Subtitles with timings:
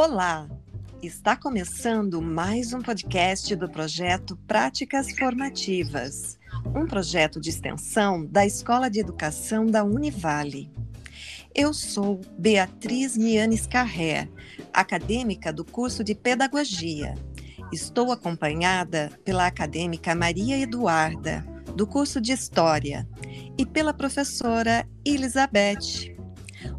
[0.00, 0.48] Olá!
[1.02, 6.38] Está começando mais um podcast do projeto Práticas Formativas,
[6.72, 10.72] um projeto de extensão da Escola de Educação da Univale.
[11.52, 14.28] Eu sou Beatriz Mianes Carré,
[14.72, 17.16] acadêmica do curso de Pedagogia.
[17.72, 21.44] Estou acompanhada pela acadêmica Maria Eduarda,
[21.74, 23.04] do curso de História,
[23.58, 26.16] e pela professora Elizabeth.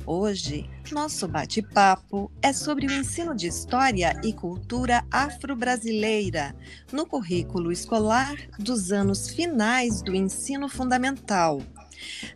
[0.05, 6.55] Hoje, nosso bate-papo é sobre o ensino de História e Cultura Afro-Brasileira
[6.91, 11.61] no currículo escolar dos anos finais do ensino fundamental.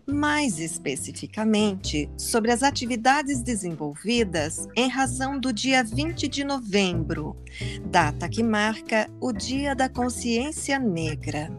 [0.05, 7.35] Mais especificamente, sobre as atividades desenvolvidas em razão do dia 20 de novembro,
[7.85, 11.49] data que marca o Dia da Consciência Negra.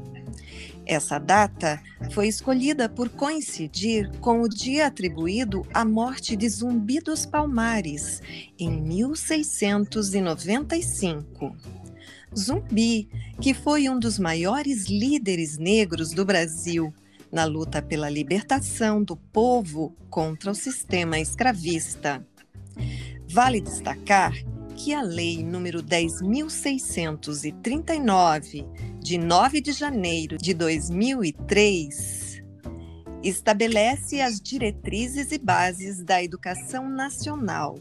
[0.87, 7.25] Essa data foi escolhida por coincidir com o dia atribuído à morte de Zumbi dos
[7.25, 8.21] Palmares,
[8.59, 11.57] em 1695.
[12.37, 13.09] Zumbi,
[13.41, 16.93] que foi um dos maiores líderes negros do Brasil
[17.33, 22.23] na luta pela libertação do povo contra o sistema escravista.
[23.29, 24.35] Vale destacar
[24.85, 28.67] que a Lei número 10.639,
[29.01, 32.43] de 9 de janeiro de 2003,
[33.23, 37.79] estabelece as diretrizes e bases da educação nacional,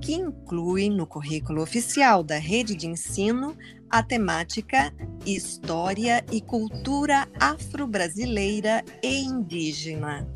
[0.00, 3.54] que inclui no currículo oficial da rede de ensino
[3.90, 4.90] a temática
[5.26, 10.26] História e Cultura Afro-Brasileira e Indígena.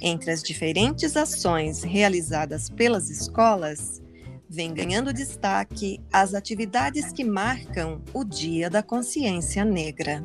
[0.00, 4.01] Entre as diferentes ações realizadas pelas escolas,
[4.52, 10.22] vem ganhando destaque as atividades que marcam o Dia da Consciência Negra.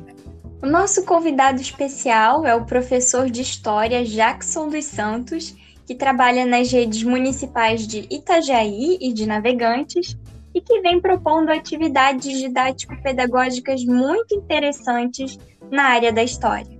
[0.62, 5.56] O nosso convidado especial é o professor de História Jackson dos Santos,
[5.86, 10.14] que trabalha nas redes municipais de Itajaí e de Navegantes
[10.54, 15.38] e que vem propondo atividades didático-pedagógicas muito interessantes
[15.70, 16.76] na área da história.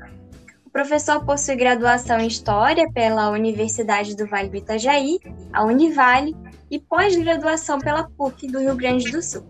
[0.66, 5.18] O professor possui graduação em História pela Universidade do Vale do Itajaí,
[5.50, 6.36] a Univale,
[6.70, 9.44] e pós-graduação pela PUC do Rio Grande do Sul.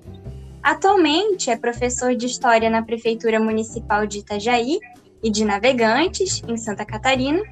[0.62, 4.78] Atualmente é professor de História na Prefeitura Municipal de Itajaí
[5.22, 7.42] e de Navegantes, em Santa Catarina,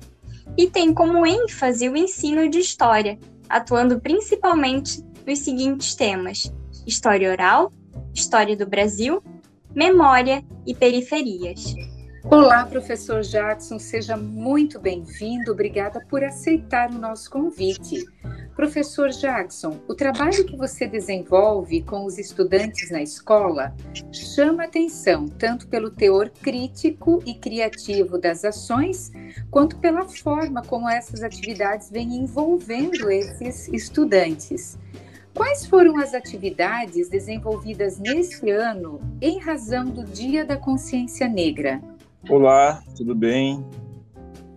[0.56, 3.18] e tem como ênfase o ensino de História,
[3.48, 6.52] atuando principalmente nos seguintes temas:
[6.86, 7.72] História oral,
[8.14, 9.22] História do Brasil,
[9.74, 11.74] Memória e Periferias.
[12.24, 15.52] Olá, professor Jackson, seja muito bem-vindo.
[15.52, 18.04] Obrigada por aceitar o nosso convite.
[18.56, 23.76] Professor Jackson, o trabalho que você desenvolve com os estudantes na escola
[24.10, 29.12] chama atenção tanto pelo teor crítico e criativo das ações,
[29.50, 34.78] quanto pela forma como essas atividades vêm envolvendo esses estudantes.
[35.34, 41.78] Quais foram as atividades desenvolvidas nesse ano em razão do Dia da Consciência Negra?
[42.26, 43.62] Olá, tudo bem?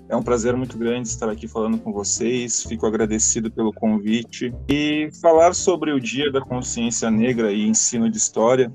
[0.10, 2.64] É um prazer muito grande estar aqui falando com vocês.
[2.64, 4.52] Fico agradecido pelo convite.
[4.68, 8.74] E falar sobre o Dia da Consciência Negra e ensino de história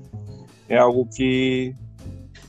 [0.69, 1.75] é algo que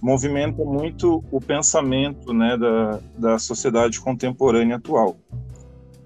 [0.01, 5.17] movimenta muito o pensamento né, da, da sociedade contemporânea atual.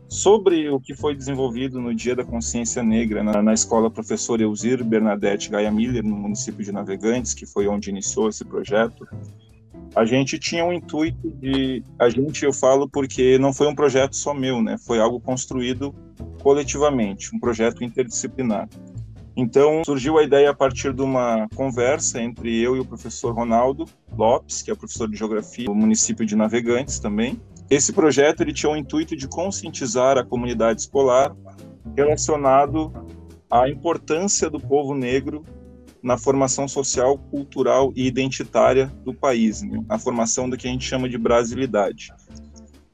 [0.09, 4.83] Sobre o que foi desenvolvido no Dia da Consciência Negra na, na escola professora Elzir
[4.83, 9.07] Bernadette Gaia Miller, no município de Navegantes, que foi onde iniciou esse projeto,
[9.95, 11.83] a gente tinha um intuito de.
[11.99, 14.77] A gente, eu falo porque não foi um projeto só meu, né?
[14.79, 15.95] Foi algo construído
[16.43, 18.69] coletivamente, um projeto interdisciplinar.
[19.37, 23.87] Então, surgiu a ideia a partir de uma conversa entre eu e o professor Ronaldo
[24.17, 27.41] Lopes, que é professor de geografia do município de Navegantes também.
[27.71, 31.35] Esse projeto ele tinha o intuito de conscientizar a comunidade escolar
[31.97, 32.93] relacionado
[33.51, 35.45] à importância do povo negro
[36.03, 39.83] na formação social, cultural e identitária do país, né?
[39.87, 42.13] na formação do que a gente chama de brasilidade.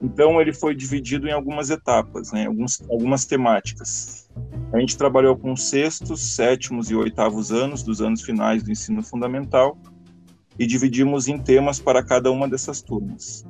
[0.00, 2.46] Então, ele foi dividido em algumas etapas, né?
[2.46, 4.28] Alguns, algumas temáticas.
[4.72, 9.78] A gente trabalhou com sextos, sétimos e oitavos anos, dos anos finais do ensino fundamental,
[10.58, 13.44] e dividimos em temas para cada uma dessas turmas.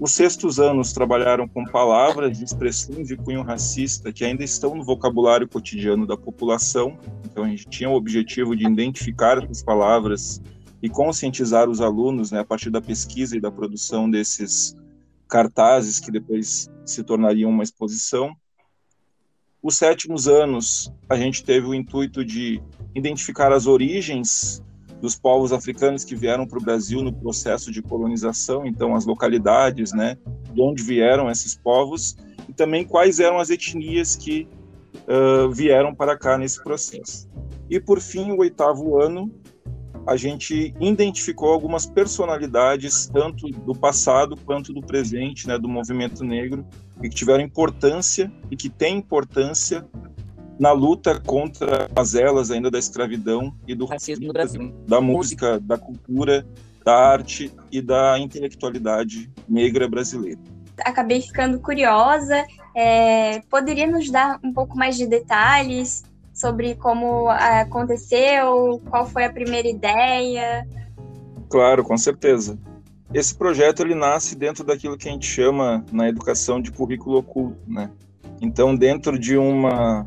[0.00, 4.84] Os sextos anos trabalharam com palavras e expressões de cunho racista que ainda estão no
[4.84, 6.96] vocabulário cotidiano da população.
[7.24, 10.40] Então, a gente tinha o objetivo de identificar essas palavras
[10.80, 14.76] e conscientizar os alunos né, a partir da pesquisa e da produção desses
[15.28, 18.32] cartazes que depois se tornariam uma exposição.
[19.60, 22.62] Os sétimos anos, a gente teve o intuito de
[22.94, 24.62] identificar as origens
[25.00, 29.92] dos povos africanos que vieram para o Brasil no processo de colonização, então as localidades,
[29.92, 30.18] né,
[30.52, 32.16] de onde vieram esses povos,
[32.48, 34.48] e também quais eram as etnias que
[35.06, 37.28] uh, vieram para cá nesse processo.
[37.70, 39.30] E por fim, o oitavo ano,
[40.06, 46.66] a gente identificou algumas personalidades, tanto do passado quanto do presente, né, do movimento negro,
[47.02, 49.86] e que tiveram importância e que têm importância
[50.58, 54.74] na luta contra as elas ainda da escravidão e do racismo no Brasil.
[54.86, 56.44] da música, da cultura,
[56.84, 60.40] da arte e da intelectualidade negra brasileira.
[60.84, 62.46] Acabei ficando curiosa.
[62.74, 69.32] É, poderia nos dar um pouco mais de detalhes sobre como aconteceu, qual foi a
[69.32, 70.66] primeira ideia?
[71.50, 72.56] Claro, com certeza.
[73.12, 77.58] Esse projeto ele nasce dentro daquilo que a gente chama na educação de currículo oculto,
[77.66, 77.90] né?
[78.40, 80.06] Então, dentro de uma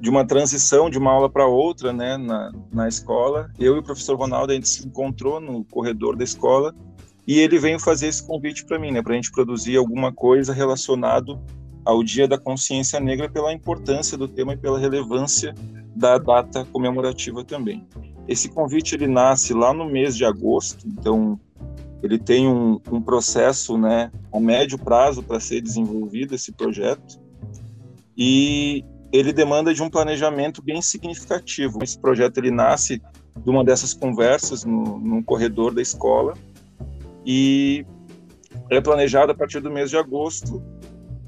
[0.00, 3.82] de uma transição de uma aula para outra, né, na, na escola, eu e o
[3.82, 6.74] professor Ronaldo a gente se encontrou no corredor da escola
[7.26, 10.54] e ele veio fazer esse convite para mim, né, para a gente produzir alguma coisa
[10.54, 11.38] relacionado
[11.84, 15.54] ao Dia da Consciência Negra pela importância do tema e pela relevância
[15.94, 17.86] da data comemorativa também.
[18.26, 21.38] Esse convite ele nasce lá no mês de agosto, então
[22.02, 27.20] ele tem um, um processo, né, a médio prazo para ser desenvolvido esse projeto
[28.16, 31.82] e ele demanda de um planejamento bem significativo.
[31.82, 33.02] Esse projeto ele nasce
[33.36, 36.34] de uma dessas conversas no, no corredor da escola
[37.24, 37.84] e
[38.68, 40.62] é planejado a partir do mês de agosto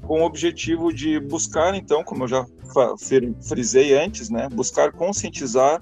[0.01, 2.45] com o objetivo de buscar, então, como eu já
[3.41, 5.81] frisei antes, né, buscar conscientizar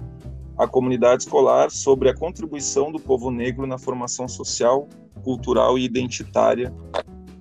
[0.56, 4.88] a comunidade escolar sobre a contribuição do povo negro na formação social,
[5.24, 6.72] cultural e identitária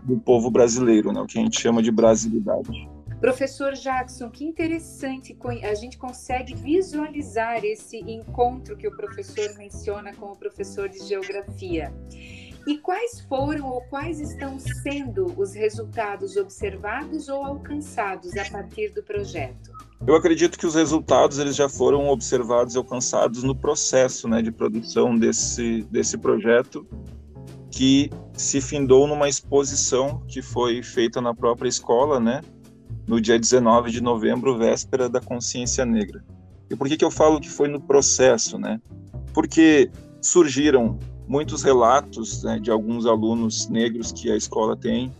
[0.03, 2.90] do povo brasileiro, né, o que a gente chama de brasilidade.
[3.21, 10.31] Professor Jackson, que interessante, a gente consegue visualizar esse encontro que o professor menciona com
[10.31, 11.94] o professor de geografia.
[12.65, 19.03] E quais foram ou quais estão sendo os resultados observados ou alcançados a partir do
[19.03, 19.69] projeto?
[20.07, 24.51] Eu acredito que os resultados eles já foram observados e alcançados no processo né, de
[24.51, 26.88] produção desse, desse projeto,
[27.69, 32.41] que se findou numa exposição que foi feita na própria escola, né,
[33.11, 36.23] no dia 19 de novembro, véspera da Consciência Negra.
[36.69, 38.79] E por que, que eu falo que foi no processo, né?
[39.33, 39.91] Porque
[40.21, 40.97] surgiram
[41.27, 45.13] muitos relatos né, de alguns alunos negros que a escola tem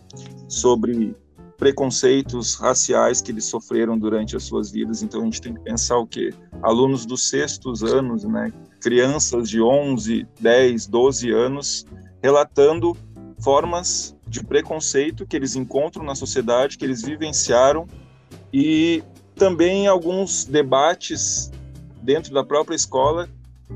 [0.48, 1.14] sobre
[1.58, 5.02] preconceitos raciais que eles sofreram durante as suas vidas.
[5.02, 6.32] Então a gente tem que pensar o quê?
[6.62, 8.50] Alunos dos sextos anos, né?
[8.80, 11.84] Crianças de 11, 10, 12 anos
[12.22, 12.96] relatando
[13.42, 17.86] formas de preconceito que eles encontram na sociedade, que eles vivenciaram
[18.50, 19.04] e
[19.36, 21.50] também alguns debates
[22.02, 23.28] dentro da própria escola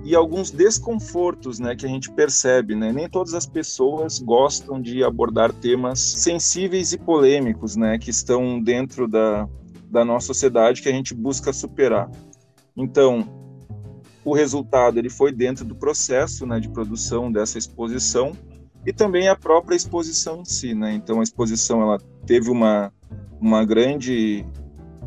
[0.03, 2.91] e alguns desconfortos, né, que a gente percebe, né?
[2.91, 9.06] Nem todas as pessoas gostam de abordar temas sensíveis e polêmicos, né, que estão dentro
[9.06, 9.47] da,
[9.91, 12.11] da nossa sociedade que a gente busca superar.
[12.75, 13.29] Então,
[14.25, 18.32] o resultado ele foi dentro do processo, né, de produção dessa exposição
[18.87, 20.94] e também a própria exposição em si, né?
[20.94, 22.93] Então a exposição ela teve uma
[23.41, 24.47] uma grande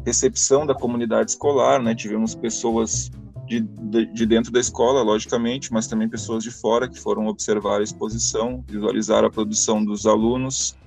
[0.06, 1.96] recepção da comunidade escolar, né?
[1.96, 3.10] Tivemos pessoas
[3.48, 7.80] de, de, de, dentro da escola, logicamente, mas também pessoas de fora que foram observar
[7.80, 10.78] a exposição, visualizar a produção dos alunos.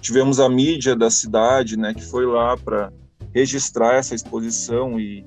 [0.00, 2.92] Tivemos a mídia da cidade, né, que foi lá para
[3.34, 5.24] registrar essa exposição e,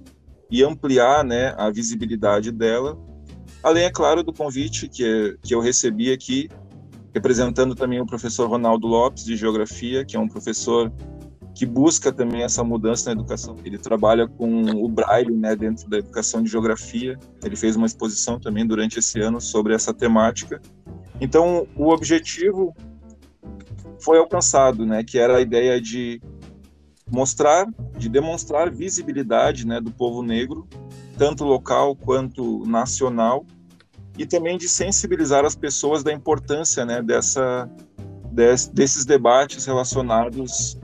[0.51, 2.97] e ampliar, né, a visibilidade dela.
[3.63, 6.49] Além, é claro, do convite que, que eu recebi aqui
[7.13, 10.91] representando também o professor Ronaldo Lopes, de Geografia, que é um professor
[11.53, 13.55] que busca também essa mudança na educação.
[13.63, 17.17] Ele trabalha com o Braille né, dentro da educação de Geografia.
[17.43, 20.59] Ele fez uma exposição também durante esse ano sobre essa temática.
[21.21, 22.75] Então, o objetivo
[23.99, 26.19] foi alcançado, né, que era a ideia de
[27.09, 27.67] mostrar,
[27.97, 30.67] de demonstrar visibilidade né, do povo negro,
[31.17, 33.45] tanto local quanto nacional,
[34.17, 37.69] e também de sensibilizar as pessoas da importância né, dessa,
[38.31, 40.77] des, desses debates relacionados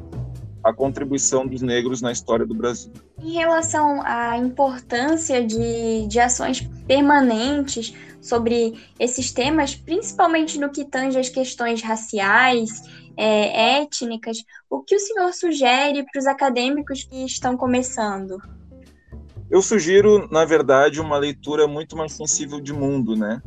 [0.63, 2.91] à contribuição dos negros na história do Brasil.
[3.21, 11.17] Em relação à importância de, de ações permanentes sobre esses temas, principalmente no que tange
[11.17, 12.83] as questões raciais,
[13.15, 18.38] é, étnicas, o que o senhor sugere para os acadêmicos que estão começando?
[19.50, 23.41] Eu sugiro, na verdade, uma leitura muito mais sensível de mundo, né?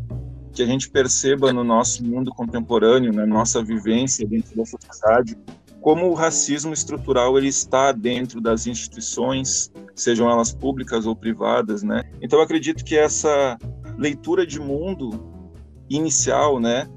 [0.53, 5.39] Que a gente perceba no nosso mundo contemporâneo, na nossa vivência dentro da sociedade,
[5.81, 12.03] como o racismo estrutural ele está dentro das instituições, sejam elas públicas ou privadas, né?
[12.21, 13.57] Então eu acredito que essa
[13.97, 15.11] leitura de mundo
[15.89, 16.89] inicial, né,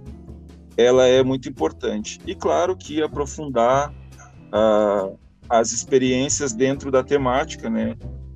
[0.77, 2.19] ela é muito importante.
[2.25, 5.17] E claro que aprofundar uh,
[5.49, 7.95] as experiências dentro da temática, né?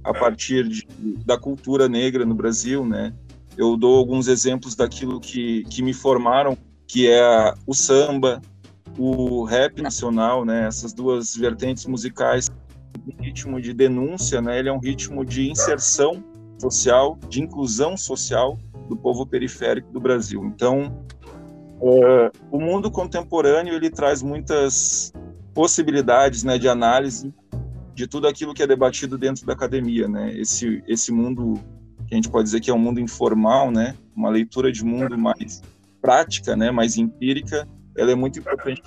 [0.10, 0.88] A partir de,
[1.24, 3.13] da cultura negra no Brasil, né?
[3.56, 8.42] Eu dou alguns exemplos daquilo que, que me formaram, que é o samba,
[8.98, 10.66] o rap nacional, né?
[10.66, 12.50] Essas duas vertentes musicais,
[13.06, 14.58] um ritmo de denúncia, né?
[14.58, 16.24] Ele é um ritmo de inserção
[16.58, 20.44] social, de inclusão social do povo periférico do Brasil.
[20.44, 21.06] Então,
[21.84, 25.13] é, o mundo contemporâneo ele traz muitas
[25.54, 27.32] possibilidades, né, de análise
[28.00, 30.34] de tudo aquilo que é debatido dentro da academia, né?
[30.34, 31.60] Esse esse mundo
[32.08, 33.94] que a gente pode dizer que é um mundo informal, né?
[34.15, 35.62] Uma leitura de mundo mais
[36.01, 36.72] prática, né?
[36.72, 37.68] Mais empírica.
[37.98, 38.82] Ela é muito importante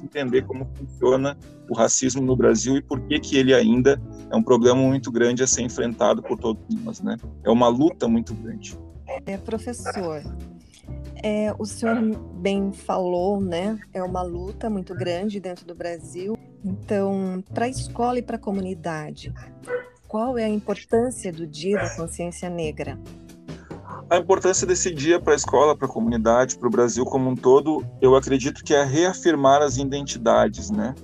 [0.00, 1.36] entender como funciona
[1.68, 4.00] o racismo no Brasil e por que que ele ainda
[4.30, 7.16] é um problema muito grande a ser enfrentado por todos nós, né?
[7.42, 8.78] É uma luta muito grande.
[9.26, 10.22] É, professor,
[11.20, 11.96] é, o senhor
[12.36, 13.76] bem falou, né?
[13.92, 16.38] É uma luta muito grande dentro do Brasil.
[16.64, 19.32] Então, para a escola e para a comunidade,
[20.06, 22.98] qual é a importância do Dia da Consciência Negra?
[24.08, 27.34] A importância desse dia para a escola, para a comunidade, para o Brasil como um
[27.34, 30.94] todo, eu acredito que é reafirmar as identidades, né?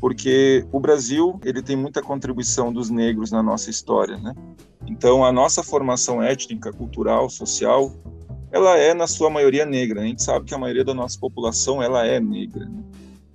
[0.00, 4.34] Porque o Brasil, ele tem muita contribuição dos negros na nossa história, né?
[4.86, 7.92] Então, a nossa formação étnica, cultural, social,
[8.50, 10.00] ela é na sua maioria negra.
[10.00, 12.64] A gente sabe que a maioria da nossa população ela é negra.
[12.64, 12.82] Né?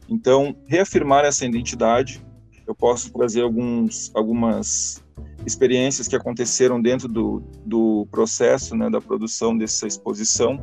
[0.10, 2.24] Então, reafirmar essa identidade,
[2.67, 5.03] eu posso trazer alguns, algumas
[5.45, 10.62] experiências que aconteceram dentro do, do processo né, da produção dessa exposição,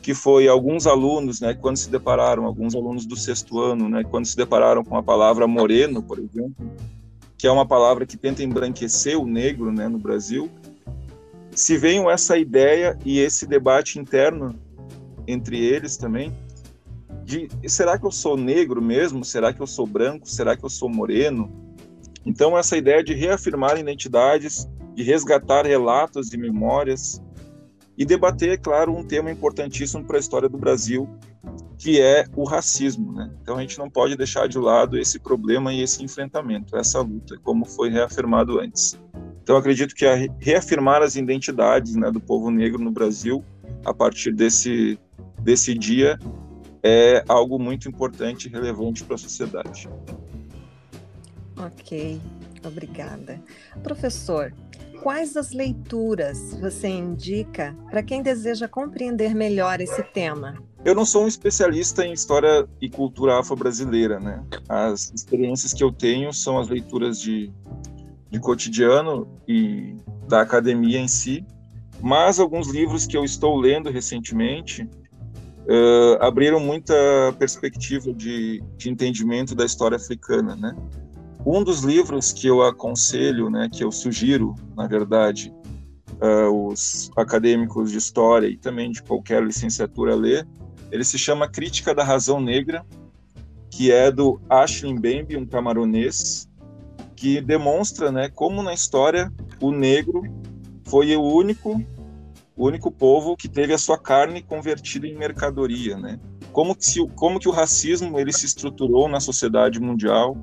[0.00, 4.26] que foi alguns alunos, né, quando se depararam, alguns alunos do sexto ano, né, quando
[4.26, 6.70] se depararam com a palavra moreno, por exemplo,
[7.36, 10.48] que é uma palavra que tenta embranquecer o negro né, no Brasil,
[11.50, 14.54] se veio essa ideia e esse debate interno
[15.26, 16.32] entre eles também,
[17.28, 19.22] de será que eu sou negro mesmo?
[19.22, 20.26] Será que eu sou branco?
[20.26, 21.52] Será que eu sou moreno?
[22.24, 27.22] Então, essa ideia de reafirmar identidades, de resgatar relatos e memórias
[27.98, 31.06] e debater, é claro, um tema importantíssimo para a história do Brasil,
[31.76, 33.12] que é o racismo.
[33.12, 33.30] Né?
[33.42, 37.36] Então, a gente não pode deixar de lado esse problema e esse enfrentamento, essa luta,
[37.42, 38.98] como foi reafirmado antes.
[39.42, 40.06] Então, acredito que
[40.40, 43.44] reafirmar as identidades né, do povo negro no Brasil,
[43.84, 44.98] a partir desse,
[45.42, 46.18] desse dia,
[46.82, 49.88] é algo muito importante e relevante para a sociedade.
[51.56, 52.20] Ok,
[52.64, 53.40] obrigada.
[53.82, 54.54] Professor,
[55.02, 60.56] quais as leituras você indica para quem deseja compreender melhor esse tema?
[60.84, 64.44] Eu não sou um especialista em história e cultura afro-brasileira, né?
[64.68, 67.52] As experiências que eu tenho são as leituras de
[68.30, 69.96] de cotidiano e
[70.28, 71.44] da academia em si,
[72.00, 74.88] mas alguns livros que eu estou lendo recentemente
[75.68, 76.94] uh, abriram muita
[77.38, 80.74] perspectiva de, de, entendimento da história africana, né?
[81.46, 85.54] Um dos livros que eu aconselho, né, que eu sugiro, na verdade,
[86.20, 90.46] uh, os acadêmicos de história e também de qualquer licenciatura ler,
[90.90, 92.84] ele se chama Crítica da Razão Negra,
[93.70, 96.48] que é do Ashley Mbembe, um camaronês,
[97.14, 100.22] que demonstra, né, como na história o negro
[100.84, 101.80] foi o único
[102.58, 106.18] o único povo que teve a sua carne convertida em mercadoria, né?
[106.52, 110.36] Como que, se, como que o racismo ele se estruturou na sociedade mundial?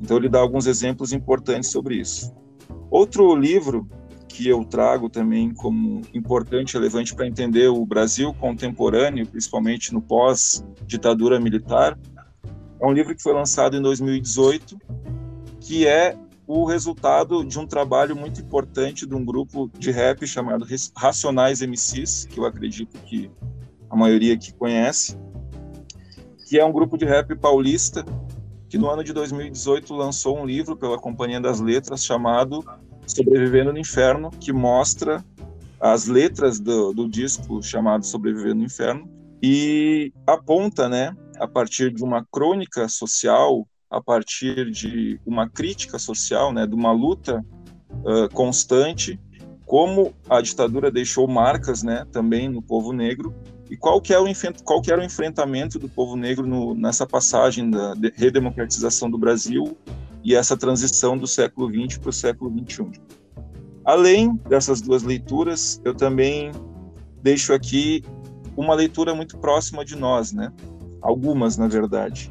[0.00, 2.32] Então ele dá alguns exemplos importantes sobre isso.
[2.90, 3.86] Outro livro
[4.26, 11.38] que eu trago também como importante relevante para entender o Brasil contemporâneo, principalmente no pós-ditadura
[11.38, 11.98] militar,
[12.80, 14.78] é um livro que foi lançado em 2018
[15.60, 16.16] que é
[16.48, 22.24] o resultado de um trabalho muito importante de um grupo de rap chamado Racionais MCs,
[22.24, 23.30] que eu acredito que
[23.90, 25.18] a maioria aqui conhece,
[26.48, 28.02] que é um grupo de rap paulista
[28.66, 32.64] que no ano de 2018 lançou um livro pela Companhia das Letras chamado
[33.06, 35.22] Sobrevivendo no Inferno, que mostra
[35.78, 39.06] as letras do, do disco chamado Sobrevivendo no Inferno
[39.42, 46.52] e aponta, né, a partir de uma crônica social a partir de uma crítica social,
[46.52, 47.44] né, de uma luta
[48.04, 49.18] uh, constante,
[49.64, 53.34] como a ditadura deixou marcas, né, também no povo negro
[53.70, 54.26] e qual que, é o,
[54.64, 59.76] qual que era o enfrentamento do povo negro no, nessa passagem da redemocratização do Brasil
[60.24, 63.00] e essa transição do século XX para o século XXI.
[63.84, 66.50] Além dessas duas leituras, eu também
[67.22, 68.02] deixo aqui
[68.56, 70.52] uma leitura muito próxima de nós, né?
[71.00, 72.30] Algumas, na verdade.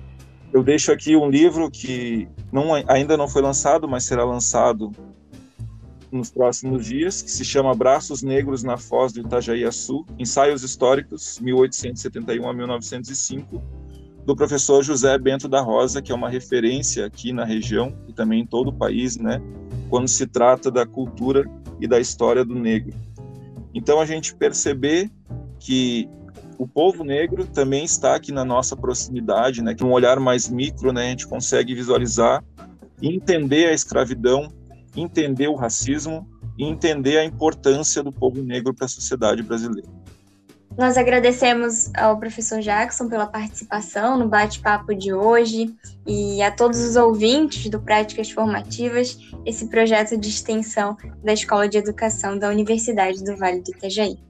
[0.54, 4.92] Eu deixo aqui um livro que não, ainda não foi lançado, mas será lançado
[6.12, 11.39] nos próximos dias, que se chama Braços Negros na Foz do Itajaí Sul, Ensaios Históricos,
[11.39, 13.62] 1871 a 1905,
[14.25, 18.42] do professor José Bento da Rosa, que é uma referência aqui na região e também
[18.42, 19.42] em todo o país, né,
[19.89, 21.50] quando se trata da cultura
[21.80, 22.94] e da história do negro.
[23.74, 25.10] Então a gente perceber
[25.60, 26.10] que
[26.58, 30.92] o povo negro também está aqui na nossa proximidade, né, que um olhar mais micro,
[30.92, 32.44] né, a gente consegue visualizar
[33.02, 34.52] entender a escravidão,
[34.96, 39.90] entender o racismo e entender a importância do povo negro para a sociedade brasileira.
[40.76, 46.96] Nós agradecemos ao professor Jackson pela participação no bate-papo de hoje e a todos os
[46.96, 53.36] ouvintes do Práticas Formativas, esse projeto de extensão da Escola de Educação da Universidade do
[53.36, 54.27] Vale do Itajaí.